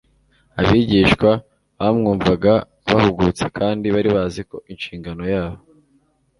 [0.59, 1.29] abigishwa
[1.79, 2.53] bamwumvaga
[2.91, 5.59] bahugutse kandi bari bazi ko inshingano yabo